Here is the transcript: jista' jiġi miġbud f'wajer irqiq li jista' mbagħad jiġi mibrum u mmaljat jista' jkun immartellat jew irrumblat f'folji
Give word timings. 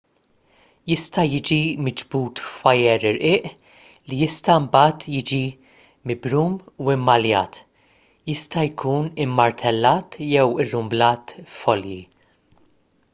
jista' 0.91 1.23
jiġi 1.33 1.57
miġbud 1.87 2.39
f'wajer 2.53 3.05
irqiq 3.09 3.51
li 4.13 4.19
jista' 4.21 4.55
mbagħad 4.63 5.05
jiġi 5.17 5.43
mibrum 6.11 6.57
u 6.81 6.89
mmaljat 7.03 7.61
jista' 8.33 8.67
jkun 8.71 9.15
immartellat 9.27 10.21
jew 10.35 10.49
irrumblat 10.65 11.37
f'folji 11.53 12.03